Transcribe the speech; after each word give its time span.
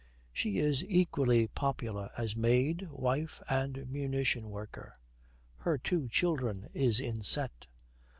'She 0.33 0.57
is 0.57 0.83
equally 0.85 1.45
popular 1.45 2.09
as 2.17 2.35
maid, 2.35 2.89
wife, 2.89 3.39
and 3.47 3.87
munition 3.87 4.49
worker. 4.49 4.95
Her 5.57 5.77
two 5.77 6.07
children 6.07 6.71
is 6.73 6.99
inset. 6.99 7.67